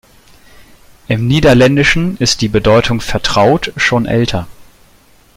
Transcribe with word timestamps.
Im 1.09 1.27
Niederländischen 1.27 2.17
ist 2.17 2.41
die 2.41 2.47
Bedeutung 2.47 3.01
„vertraut“ 3.01 3.71
schon 3.77 4.07
älter. 4.07 4.47